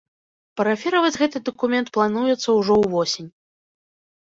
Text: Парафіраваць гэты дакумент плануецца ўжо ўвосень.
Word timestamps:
Парафіраваць 0.61 1.19
гэты 1.23 1.37
дакумент 1.51 1.93
плануецца 1.99 2.49
ўжо 2.63 2.81
ўвосень. 2.87 3.31